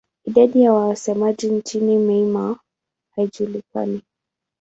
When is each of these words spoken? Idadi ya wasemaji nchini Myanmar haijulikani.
Idadi 0.25 0.61
ya 0.61 0.73
wasemaji 0.73 1.47
nchini 1.51 1.97
Myanmar 1.97 2.57
haijulikani. 3.15 4.01